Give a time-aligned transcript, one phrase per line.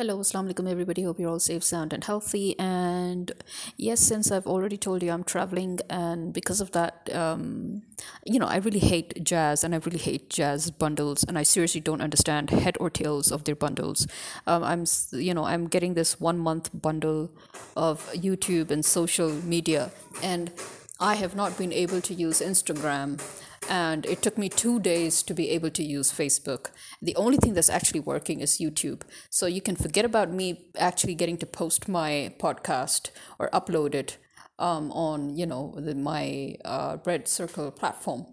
[0.00, 1.02] Hello, Assalamu alaikum, everybody.
[1.02, 2.58] Hope you're all safe, sound, and healthy.
[2.58, 3.32] And
[3.76, 7.82] yes, since I've already told you I'm traveling, and because of that, um,
[8.24, 11.82] you know, I really hate jazz and I really hate jazz bundles, and I seriously
[11.82, 14.06] don't understand head or tails of their bundles.
[14.46, 17.30] Um, I'm, you know, I'm getting this one month bundle
[17.76, 19.90] of YouTube and social media,
[20.22, 20.50] and
[21.02, 23.18] I have not been able to use Instagram
[23.70, 26.72] and it took me two days to be able to use Facebook.
[27.00, 29.02] The only thing that's actually working is YouTube.
[29.30, 34.18] So you can forget about me actually getting to post my podcast or upload it
[34.58, 38.26] um, on, you know, the, my uh, RedCircle platform.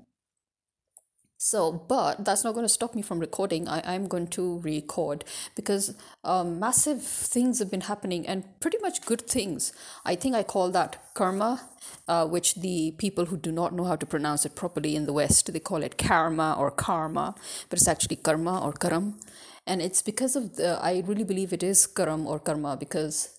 [1.39, 3.67] So, but that's not going to stop me from recording.
[3.67, 5.23] I, I'm going to record
[5.55, 9.71] because um, massive things have been happening and pretty much good things.
[10.03, 11.61] I think I call that karma,
[12.07, 15.13] uh, which the people who do not know how to pronounce it properly in the
[15.13, 17.35] West, they call it karma or karma,
[17.69, 19.19] but it's actually karma or karam.
[19.67, 23.38] And it's because of the, I really believe it is karam or karma because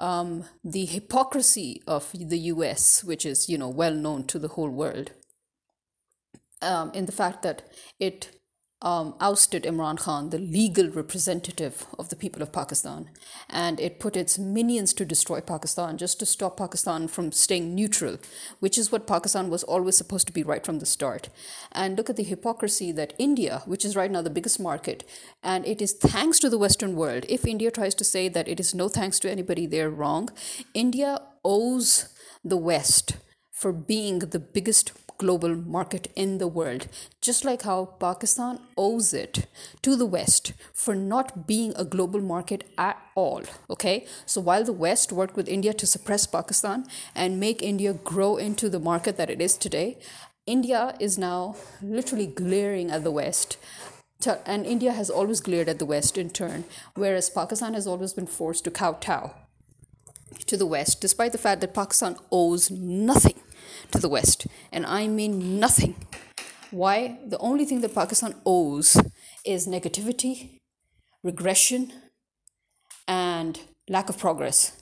[0.00, 4.70] um, the hypocrisy of the US, which is, you know, well known to the whole
[4.70, 5.12] world
[6.62, 7.62] um, in the fact that
[7.98, 8.30] it
[8.82, 13.10] um, ousted Imran Khan, the legal representative of the people of Pakistan,
[13.48, 18.16] and it put its minions to destroy Pakistan just to stop Pakistan from staying neutral,
[18.60, 21.28] which is what Pakistan was always supposed to be right from the start.
[21.72, 25.04] And look at the hypocrisy that India, which is right now the biggest market,
[25.42, 27.26] and it is thanks to the Western world.
[27.28, 30.30] If India tries to say that it is no thanks to anybody, they're wrong.
[30.72, 32.08] India owes
[32.42, 33.16] the West
[33.52, 36.86] for being the biggest global market in the world,
[37.20, 39.46] just like how Pakistan owes it
[39.82, 43.42] to the West for not being a global market at all.
[43.68, 48.36] Okay, so while the West worked with India to suppress Pakistan and make India grow
[48.36, 49.98] into the market that it is today,
[50.46, 53.58] India is now literally glaring at the West.
[54.44, 58.26] And India has always glared at the West in turn, whereas Pakistan has always been
[58.26, 59.32] forced to kowtow
[60.46, 63.39] to the West, despite the fact that Pakistan owes nothing
[63.92, 64.46] to the West.
[64.72, 65.94] And I mean nothing.
[66.70, 67.18] Why?
[67.26, 68.96] The only thing that Pakistan owes
[69.44, 70.58] is negativity,
[71.22, 71.92] regression,
[73.08, 74.79] and lack of progress.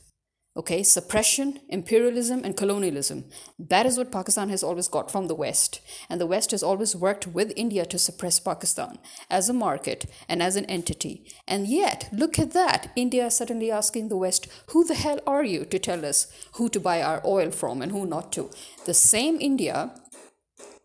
[0.59, 3.27] Okay, suppression, imperialism, and colonialism.
[3.61, 5.81] That is what Pakistan has always got from the West.
[6.11, 8.99] And the West has always worked with India to suppress Pakistan
[9.31, 11.25] as a market and as an entity.
[11.47, 12.91] And yet, look at that.
[12.97, 16.69] India is suddenly asking the West, who the hell are you to tell us who
[16.71, 18.51] to buy our oil from and who not to?
[18.85, 19.93] The same India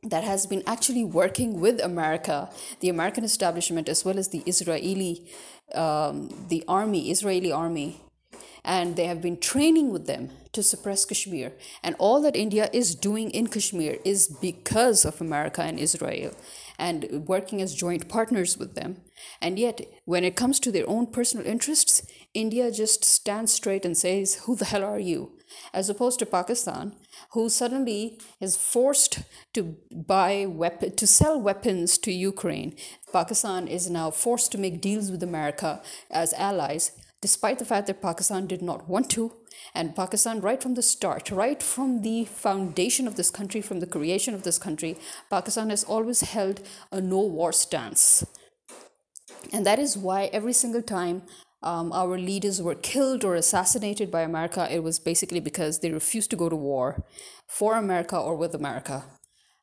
[0.04, 2.48] that has been actually working with America,
[2.80, 5.26] the American establishment, as well as the Israeli,
[5.74, 8.03] um, the army, Israeli army,
[8.64, 11.54] and they have been training with them to suppress Kashmir.
[11.84, 16.34] And all that India is doing in Kashmir is because of America and Israel
[16.80, 19.02] and working as joint partners with them.
[19.42, 23.98] And yet, when it comes to their own personal interests, India just stands straight and
[23.98, 25.34] says, Who the hell are you?
[25.74, 26.96] As opposed to Pakistan,
[27.32, 29.20] who suddenly is forced
[29.54, 32.76] to buy weapon to sell weapons to Ukraine.
[33.12, 36.92] Pakistan is now forced to make deals with America as allies
[37.24, 39.32] despite the fact that Pakistan did not want to.
[39.74, 43.88] And Pakistan, right from the start, right from the foundation of this country, from the
[43.96, 44.98] creation of this country,
[45.30, 46.60] Pakistan has always held
[46.92, 48.26] a no war stance.
[49.54, 51.22] And that is why every single time
[51.62, 56.30] um, our leaders were killed or assassinated by America, it was basically because they refused
[56.32, 57.06] to go to war
[57.48, 59.06] for America or with America.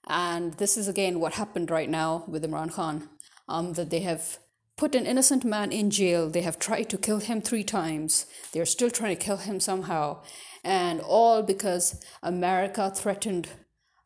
[0.09, 3.11] And this is again what happened right now with Imran Khan,
[3.49, 4.39] um, that they have
[4.81, 6.31] put an innocent man in jail.
[6.31, 8.25] They have tried to kill him three times.
[8.53, 10.23] They're still trying to kill him somehow.
[10.65, 13.51] And all because America threatened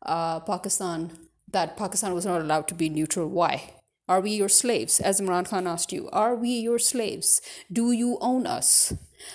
[0.05, 1.13] uh, Pakistan
[1.53, 3.29] that Pakistan was not allowed to be neutral.
[3.29, 3.75] Why?
[4.09, 4.99] Are we your slaves?
[4.99, 7.41] As Imran Khan asked you, are we your slaves?
[7.73, 8.93] Do you own us?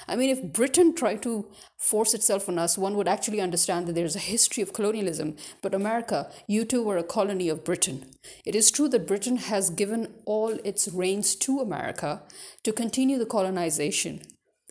[0.07, 3.93] I mean, if Britain tried to force itself on us, one would actually understand that
[3.93, 5.35] there's a history of colonialism.
[5.61, 8.05] But America, you too were a colony of Britain.
[8.45, 12.23] It is true that Britain has given all its reins to America
[12.63, 14.21] to continue the colonization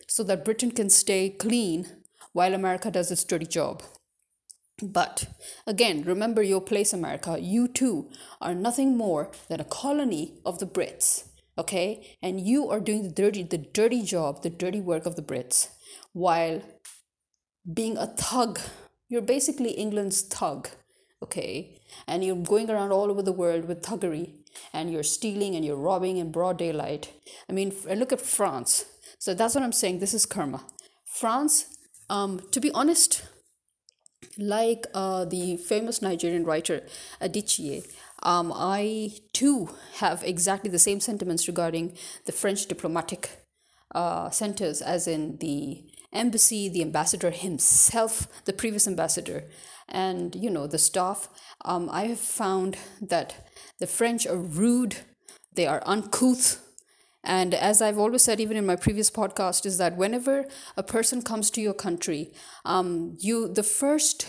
[0.07, 1.87] so that Britain can stay clean
[2.33, 3.83] while America does its dirty job.
[4.81, 5.27] But
[5.67, 7.37] again, remember your place, America.
[7.39, 11.28] You too are nothing more than a colony of the Brits
[11.59, 12.17] okay?
[12.21, 15.69] And you are doing the dirty the dirty job the dirty work of the brits
[16.13, 16.61] while
[17.79, 18.59] being a thug.
[19.09, 20.69] You're basically england's thug
[21.21, 21.81] okay?
[22.07, 24.35] And you're going around all over the world with thuggery
[24.73, 27.11] and you're stealing and you're robbing in broad daylight.
[27.49, 28.85] I mean look at france.
[29.17, 30.63] So that's what i'm saying this is karma.
[31.05, 31.65] France
[32.09, 33.23] um, to be honest
[34.37, 36.81] like uh, the famous nigerian writer
[37.21, 37.85] adichie
[38.23, 43.45] um, I too have exactly the same sentiments regarding the French diplomatic
[43.95, 49.45] uh, centers, as in the embassy, the ambassador himself, the previous ambassador,
[49.87, 51.29] and you know the staff.
[51.65, 53.49] Um, I have found that
[53.79, 54.97] the French are rude,
[55.53, 56.65] they are uncouth.
[57.21, 60.45] And as I've always said, even in my previous podcast, is that whenever
[60.77, 62.31] a person comes to your country,
[62.63, 64.25] um, you the first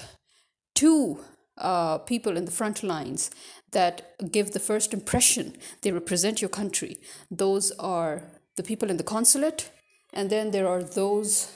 [0.74, 1.20] two
[1.60, 3.30] uh, people in the front lines
[3.72, 6.98] that give the first impression, they represent your country.
[7.30, 8.22] Those are
[8.56, 9.70] the people in the consulate,
[10.12, 11.52] and then there are those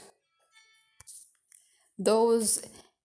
[1.99, 2.61] those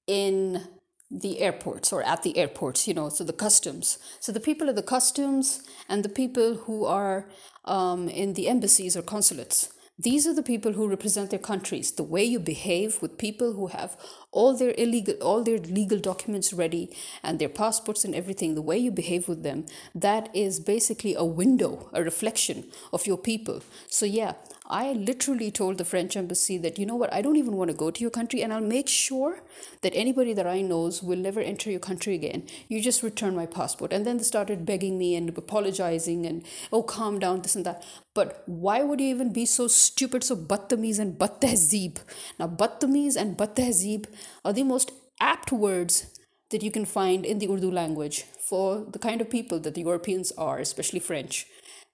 [0.08, 0.68] in
[1.12, 3.98] the airports or at the airports, you know, so the customs.
[4.20, 7.30] So the people at the customs and the people who are
[7.66, 9.70] um, in the embassies or consulates.
[10.02, 11.92] These are the people who represent their countries.
[11.92, 13.98] The way you behave with people who have
[14.32, 16.90] all their illegal, all their legal documents ready
[17.22, 21.26] and their passports and everything, the way you behave with them, that is basically a
[21.26, 23.62] window, a reflection of your people.
[23.90, 24.36] So yeah,
[24.72, 27.76] I literally told the French embassy that, you know what, I don't even want to
[27.78, 29.42] go to your country and I'll make sure
[29.82, 32.48] that anybody that I knows will never enter your country again.
[32.68, 33.92] You just return my passport.
[33.92, 37.84] And then they started begging me and apologizing and, oh, calm down, this and that.
[38.14, 41.98] But why would you even be so stupid, so battamiz and battehzeeb?
[42.38, 44.06] Now, battamiz and battehzeeb
[44.46, 46.20] are the most apt words
[46.52, 49.82] that you can find in the Urdu language for the kind of people that the
[49.82, 51.48] Europeans are, especially French.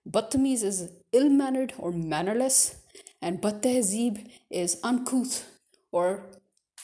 [0.10, 2.76] Battamiz is ill mannered or mannerless,
[3.22, 5.46] and Battehzeeb is uncouth
[5.92, 6.24] or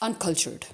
[0.02, 0.66] uncultured.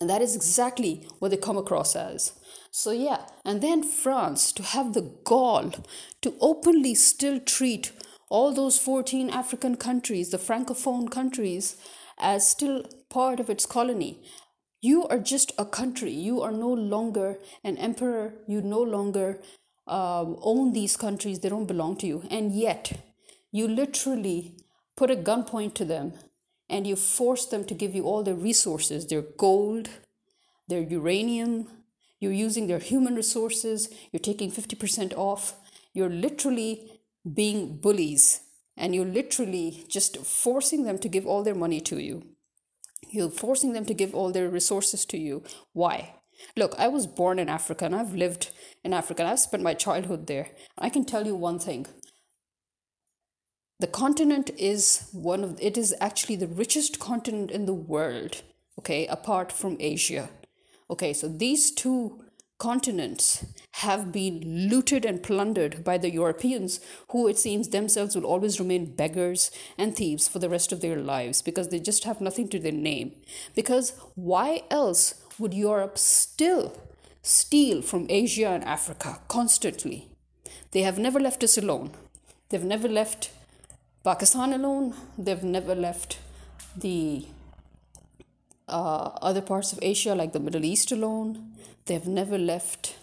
[0.00, 2.32] And that is exactly what they come across as.
[2.70, 5.72] So, yeah, and then France to have the gall
[6.22, 7.92] to openly still treat
[8.28, 11.76] all those 14 African countries, the Francophone countries,
[12.18, 14.18] as still part of its colony.
[14.80, 16.10] You are just a country.
[16.10, 18.34] You are no longer an emperor.
[18.48, 19.40] You no longer
[19.86, 22.24] um, own these countries, they don't belong to you.
[22.30, 22.92] And yet,
[23.52, 24.56] you literally
[24.96, 26.12] put a gunpoint to them
[26.68, 29.88] and you force them to give you all their resources their gold,
[30.68, 31.68] their uranium,
[32.20, 35.54] you're using their human resources, you're taking 50% off,
[35.92, 37.00] you're literally
[37.34, 38.40] being bullies
[38.76, 42.22] and you're literally just forcing them to give all their money to you.
[43.10, 45.44] You're forcing them to give all their resources to you.
[45.72, 46.14] Why?
[46.56, 48.50] Look, I was born in Africa and I've lived
[48.82, 50.48] in Africa and I've spent my childhood there.
[50.78, 51.86] I can tell you one thing.
[53.80, 58.42] The continent is one of it is actually the richest continent in the world,
[58.78, 60.30] okay, apart from Asia.
[60.88, 62.24] Okay, so these two
[62.58, 66.80] continents have been looted and plundered by the Europeans,
[67.10, 70.96] who it seems themselves will always remain beggars and thieves for the rest of their
[70.96, 73.12] lives because they just have nothing to their name.
[73.54, 76.72] Because why else would Europe still
[77.22, 80.08] steal from Asia and Africa constantly?
[80.72, 81.90] They have never left us alone.
[82.48, 83.30] They've never left
[84.04, 84.94] Pakistan alone.
[85.16, 86.18] They've never left
[86.76, 87.26] the
[88.68, 91.52] uh, other parts of Asia, like the Middle East, alone.
[91.86, 92.96] They've never left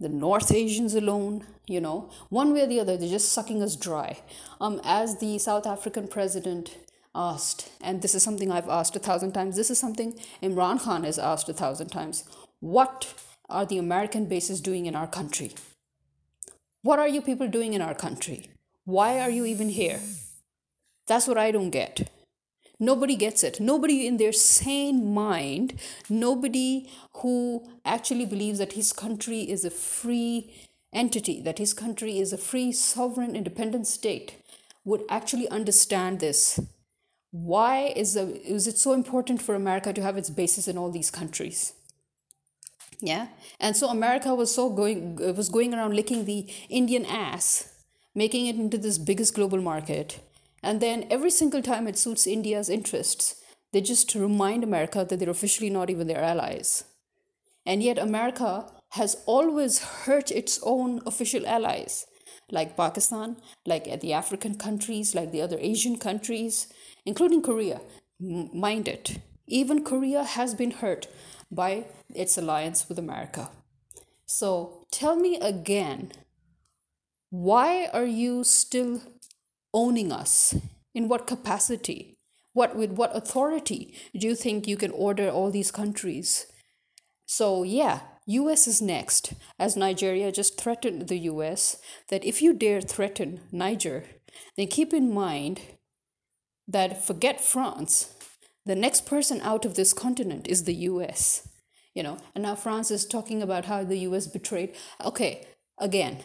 [0.00, 1.46] the North Asians alone.
[1.66, 4.18] You know, one way or the other, they're just sucking us dry.
[4.60, 6.76] Um, as the South African president
[7.14, 11.04] asked, and this is something I've asked a thousand times, this is something Imran Khan
[11.04, 12.24] has asked a thousand times.
[12.60, 13.14] What
[13.48, 15.52] are the American bases doing in our country?
[16.82, 18.50] What are you people doing in our country?
[18.84, 20.00] Why are you even here?
[21.06, 22.10] That's what I don't get.
[22.80, 23.60] Nobody gets it.
[23.60, 30.52] Nobody in their sane mind, nobody who actually believes that his country is a free
[30.92, 34.36] entity, that his country is a free, sovereign, independent state,
[34.84, 36.60] would actually understand this
[37.34, 40.92] why is, the, is it so important for America to have its bases in all
[40.92, 41.72] these countries?
[43.00, 43.26] Yeah,
[43.58, 47.72] and so America was so going was going around licking the Indian ass,
[48.14, 50.20] making it into this biggest global market,
[50.62, 55.28] and then every single time it suits India's interests, they just remind America that they're
[55.28, 56.84] officially not even their allies.
[57.66, 62.06] And yet, America has always hurt its own official allies,
[62.48, 66.68] like Pakistan, like the African countries, like the other Asian countries
[67.04, 67.80] including Korea.
[68.20, 71.08] Mind it, even Korea has been hurt
[71.50, 71.84] by
[72.14, 73.50] its alliance with America.
[74.26, 76.12] So tell me again,
[77.30, 79.02] why are you still
[79.72, 80.54] owning us?
[80.94, 82.16] In what capacity?
[82.52, 86.46] What with what authority do you think you can order all these countries?
[87.26, 92.80] So yeah, US is next, as Nigeria just threatened the US that if you dare
[92.80, 94.04] threaten Niger,
[94.56, 95.60] then keep in mind
[96.68, 98.14] that forget France,
[98.66, 101.48] the next person out of this continent is the US.
[101.94, 104.74] You know, and now France is talking about how the US betrayed.
[105.04, 105.46] Okay,
[105.78, 106.18] again,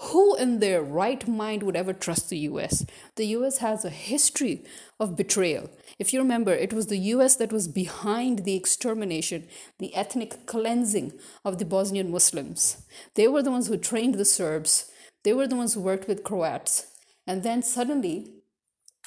[0.00, 2.84] Who in their right mind would ever trust the US?
[3.16, 4.64] The US has a history
[4.98, 5.70] of betrayal.
[5.98, 9.46] If you remember, it was the US that was behind the extermination,
[9.78, 11.12] the ethnic cleansing
[11.44, 12.84] of the Bosnian Muslims.
[13.14, 14.90] They were the ones who trained the Serbs,
[15.22, 16.86] they were the ones who worked with Croats.
[17.26, 18.42] And then suddenly,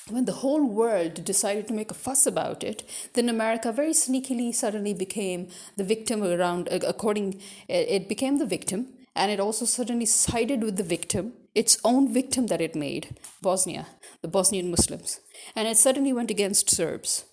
[0.10, 2.84] when the whole world decided to make a fuss about it,
[3.14, 8.88] then America very sneakily suddenly became the victim around, according, it became the victim
[9.18, 13.88] and it also suddenly sided with the victim, its own victim that it made, Bosnia,
[14.22, 15.20] the Bosnian Muslims,
[15.56, 17.26] and it suddenly went against Serbs.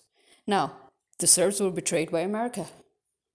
[0.47, 0.73] Now,
[1.19, 2.65] the Serbs were betrayed by America.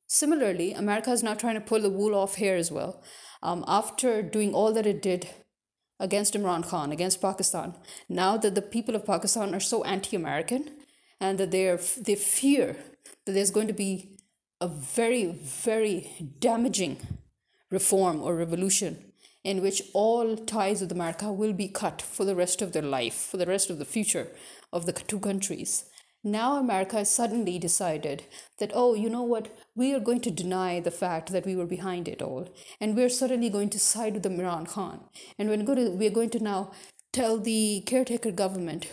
[0.09, 3.01] Similarly, America is now trying to pull the wool off here as well.
[3.41, 5.29] Um, after doing all that it did
[6.01, 7.75] against Imran Khan, against Pakistan,
[8.09, 10.71] now that the people of Pakistan are so anti American
[11.21, 12.77] and that they, are, they fear
[13.25, 14.17] that there's going to be
[14.61, 16.97] a very, very damaging
[17.71, 19.05] reform or revolution
[19.45, 23.15] in which all ties with America will be cut for the rest of their life,
[23.15, 24.29] for the rest of the future
[24.73, 25.85] of the two countries.
[26.23, 28.25] Now, America has suddenly decided
[28.59, 31.67] that, oh, you know what, we are going to deny the fact that we were
[31.67, 32.49] behind it all.
[32.79, 35.01] And we're suddenly going to side with the Imran Khan.
[35.39, 36.73] And we're going to, we're going to now
[37.13, 38.89] tell the caretaker government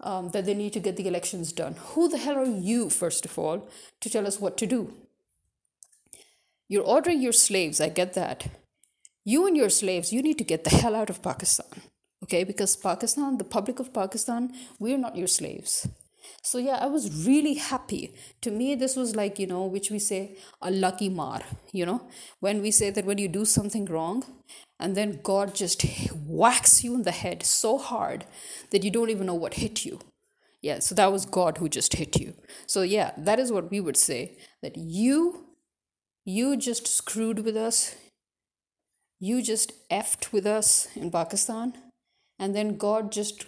[0.00, 1.76] um, that they need to get the elections done.
[1.94, 3.68] Who the hell are you, first of all,
[4.00, 4.92] to tell us what to do?
[6.68, 8.48] You're ordering your slaves, I get that.
[9.24, 11.82] You and your slaves, you need to get the hell out of Pakistan.
[12.24, 15.88] Okay, because Pakistan, the public of Pakistan, we're not your slaves.
[16.42, 18.14] So yeah, I was really happy.
[18.42, 22.02] To me, this was like, you know, which we say a lucky mar, you know,
[22.40, 24.24] when we say that when you do something wrong
[24.78, 25.82] and then God just
[26.26, 28.24] whacks you in the head so hard
[28.70, 30.00] that you don't even know what hit you.
[30.62, 32.34] Yeah, so that was God who just hit you.
[32.66, 35.46] So yeah, that is what we would say that you
[36.24, 37.96] you just screwed with us.
[39.18, 41.74] You just effed with us in Pakistan.
[42.38, 43.44] And then God just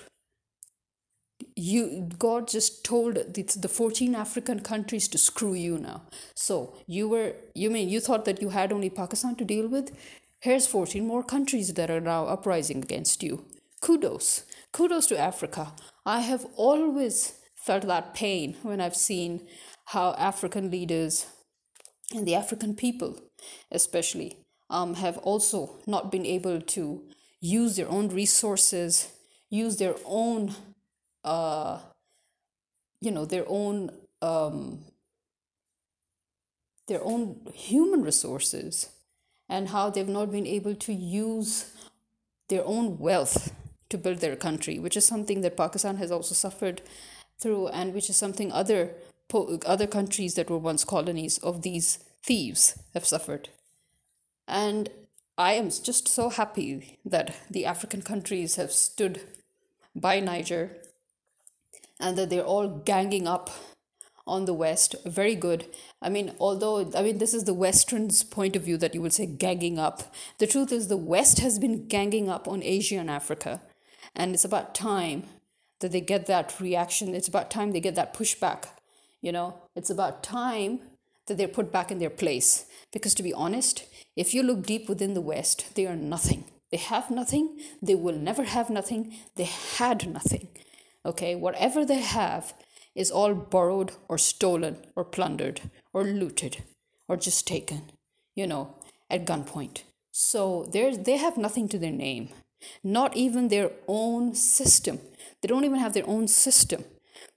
[1.54, 6.02] you god just told the, the 14 african countries to screw you now.
[6.34, 9.96] So you were you mean you thought that you had only pakistan to deal with?
[10.40, 13.44] Here's 14 more countries that are now uprising against you.
[13.80, 14.44] Kudos.
[14.72, 15.72] Kudos to africa.
[16.06, 19.46] I have always felt that pain when i've seen
[19.86, 21.26] how african leaders
[22.14, 23.16] and the African people,
[23.70, 24.36] especially,
[24.70, 27.02] um, have also not been able to
[27.40, 29.08] use their own resources,
[29.50, 30.54] use their own,
[31.24, 31.78] uh,
[33.00, 34.84] you know, their own, um,
[36.88, 38.90] their own human resources,
[39.48, 41.72] and how they've not been able to use
[42.48, 43.52] their own wealth
[43.88, 46.82] to build their country, which is something that Pakistan has also suffered
[47.38, 48.90] through, and which is something other
[49.66, 53.48] other countries that were once colonies of these thieves have suffered.
[54.46, 54.90] And
[55.38, 59.22] I am just so happy that the African countries have stood
[59.94, 60.76] by Niger
[62.02, 63.48] and that they're all ganging up
[64.26, 64.94] on the West.
[65.06, 65.66] Very good.
[66.00, 69.12] I mean, although, I mean, this is the Western's point of view that you would
[69.12, 70.14] say ganging up.
[70.38, 73.62] The truth is, the West has been ganging up on Asia and Africa.
[74.14, 75.24] And it's about time
[75.80, 77.14] that they get that reaction.
[77.14, 78.66] It's about time they get that pushback
[79.22, 80.80] you know, it's about time
[81.26, 82.66] that they're put back in their place.
[82.92, 83.84] Because to be honest,
[84.16, 86.44] if you look deep within the West, they are nothing.
[86.70, 87.60] They have nothing.
[87.80, 89.14] They will never have nothing.
[89.36, 90.48] They had nothing.
[91.04, 92.54] Okay, whatever they have
[92.94, 96.62] is all borrowed or stolen or plundered or looted
[97.08, 97.90] or just taken,
[98.34, 98.74] you know,
[99.10, 99.82] at gunpoint.
[100.12, 102.28] So they have nothing to their name,
[102.84, 105.00] not even their own system.
[105.40, 106.84] They don't even have their own system.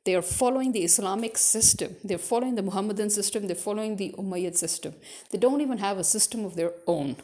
[0.03, 1.95] They are following the Islamic system.
[2.03, 3.47] They're following the Muhammadan system.
[3.47, 4.93] They're following the Umayyad system.
[5.31, 7.15] They don't even have a system of their own,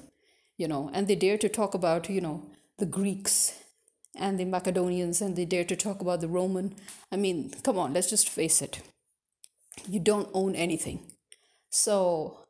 [0.57, 2.43] you know, and they dare to talk about, you know,
[2.79, 3.53] the Greeks
[4.15, 6.75] and the Macedonians and they dare to talk about the Roman.
[7.11, 8.81] I mean, come on, let's just face it.
[9.87, 11.05] You don't own anything.
[11.69, 12.45] So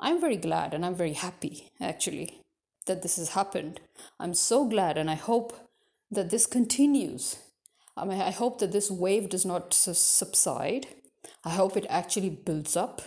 [0.00, 2.40] I'm very glad and I'm very happy, actually,
[2.86, 3.80] that this has happened.
[4.20, 5.52] I'm so glad and I hope
[6.10, 7.38] that this continues
[7.96, 10.86] I mean, I hope that this wave does not subside.
[11.44, 13.02] I hope it actually builds up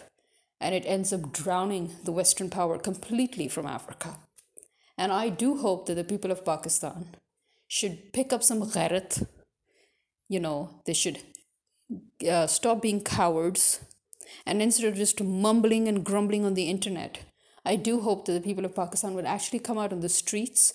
[0.61, 4.17] and it ends up drowning the Western power completely from Africa.
[4.97, 7.15] And I do hope that the people of Pakistan
[7.77, 9.27] should pick up some ghairat.
[10.29, 11.19] You know, they should
[12.29, 13.81] uh, stop being cowards.
[14.45, 17.19] And instead of just mumbling and grumbling on the internet,
[17.65, 20.73] I do hope that the people of Pakistan will actually come out on the streets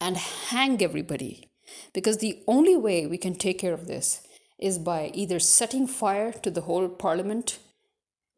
[0.00, 1.50] and hang everybody
[1.92, 4.26] because the only way we can take care of this
[4.58, 7.58] is by either setting fire to the whole parliament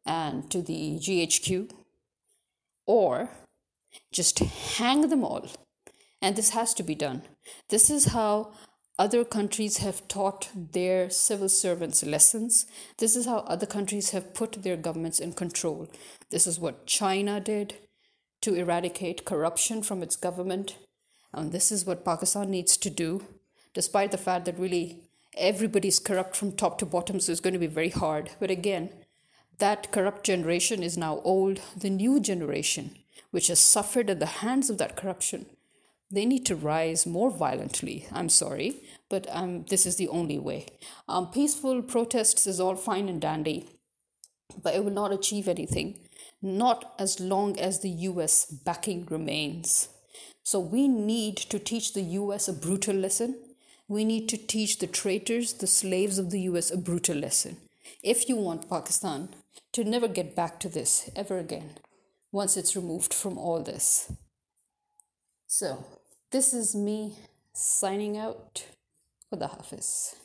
[0.04, 1.70] and to the GHQ,
[2.87, 3.30] or
[4.12, 5.46] Just hang them all.
[6.23, 7.23] And this has to be done.
[7.68, 8.52] This is how
[8.99, 12.66] other countries have taught their civil servants lessons.
[12.99, 15.88] This is how other countries have put their governments in control.
[16.30, 17.75] This is what China did
[18.40, 20.78] to eradicate corruption from its government.
[21.32, 23.23] And this is what Pakistan needs to do,
[23.75, 25.02] despite the fact that really
[25.37, 28.30] everybody's corrupt from top to bottom, so it's going to be very hard.
[28.40, 28.90] But again,
[29.58, 31.61] that corrupt generation is now old.
[31.76, 32.96] The new generation,
[33.30, 35.46] which has suffered at the hands of that corruption,
[36.10, 38.06] they need to rise more violently.
[38.12, 40.66] I'm sorry, but um, this is the only way.
[41.08, 43.68] Um, peaceful protests is all fine and dandy,
[44.62, 45.98] but it will not achieve anything,
[46.40, 49.88] not as long as the US backing remains.
[50.44, 53.36] So we need to teach the US a brutal lesson.
[53.88, 57.56] We need to teach the traitors, the slaves of the US, a brutal lesson.
[58.02, 59.30] If you want Pakistan
[59.72, 61.70] to never get back to this ever again,
[62.30, 64.12] once it's removed from all this.
[65.48, 65.84] So,
[66.32, 67.14] this is me
[67.52, 68.66] signing out.
[69.32, 70.16] Khuda Hafiz.